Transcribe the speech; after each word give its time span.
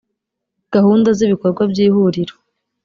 gahunda 0.73 1.09
z 1.17 1.19
ibikorwa 1.25 1.61
by 1.71 1.77
ihuriro 1.85 2.35